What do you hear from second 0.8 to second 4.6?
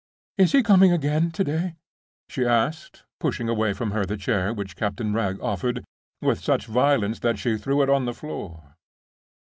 again to day?" she asked, pushing away from her the chair